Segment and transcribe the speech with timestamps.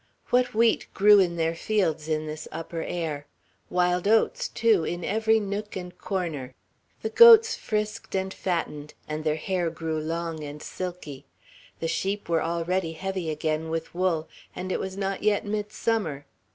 [0.31, 3.27] What wheat grew in their fields in this upper air!
[3.69, 6.55] Wild oats, too, in every nook and corner.
[7.03, 11.25] The goats frisked and fattened, and their hair grew long and silky;
[11.79, 16.25] the sheep were already heavy again with wool, and it was not yet midsummer.